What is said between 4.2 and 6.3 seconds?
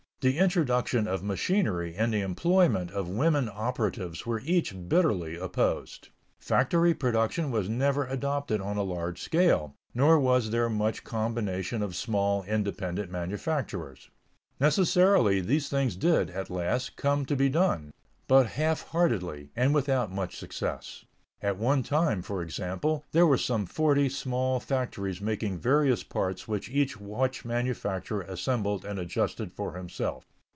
were each bitterly opposed.